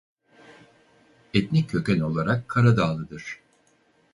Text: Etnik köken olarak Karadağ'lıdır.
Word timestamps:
Etnik 1.33 1.69
köken 1.69 1.99
olarak 1.99 2.49
Karadağ'lıdır. 2.49 3.39